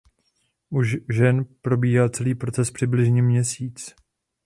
U 0.69 0.81
žen 1.13 1.45
probíhá 1.61 2.09
celý 2.09 2.35
proces 2.35 2.71
přibližně 2.71 3.21
měsíc. 3.21 3.95